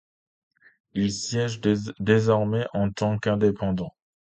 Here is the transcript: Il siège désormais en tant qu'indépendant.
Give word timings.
Il 0.95 1.11
siège 1.13 1.61
désormais 1.61 2.65
en 2.73 2.89
tant 2.91 3.19
qu'indépendant. 3.19 3.93